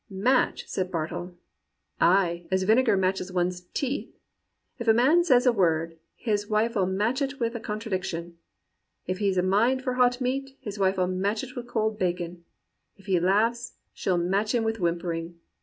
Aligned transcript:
"* 0.05 0.09
Match!' 0.31 0.65
said 0.67 0.89
Bartle; 0.89 1.35
*ay, 1.99 2.47
as 2.49 2.63
vinegar 2.63 2.97
matches 2.97 3.31
one's 3.31 3.61
teeth. 3.75 4.11
If 4.79 4.87
a 4.87 4.95
man 4.95 5.23
says 5.23 5.45
a 5.45 5.51
word, 5.53 5.95
his 6.15 6.49
wife 6.49 6.75
'11 6.75 6.97
match 6.97 7.21
it 7.21 7.39
with 7.39 7.53
a 7.53 7.59
contradiction; 7.59 8.39
if 9.05 9.19
he's 9.19 9.37
a 9.37 9.43
mind 9.43 9.83
for 9.83 9.93
hot 9.93 10.19
meat, 10.19 10.57
his 10.59 10.79
wife 10.79 10.97
'11 10.97 11.21
match 11.21 11.43
it 11.43 11.55
with 11.55 11.67
cold 11.67 11.99
bacon; 11.99 12.43
if 12.97 13.05
he 13.05 13.19
laughs, 13.19 13.73
she'll 13.93 14.17
match 14.17 14.55
him 14.55 14.63
with 14.63 14.79
whimpering. 14.79 15.35